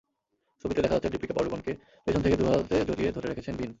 [0.65, 1.71] ছবিতে দেখা যাচ্ছে দীপিকা পাড়ুকোনকে
[2.05, 3.69] পেছন থেকে দুহাতে জড়িয়ে ধরে রেখেছেন ভিন।